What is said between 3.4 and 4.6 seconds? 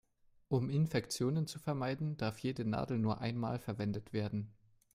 verwendet werden.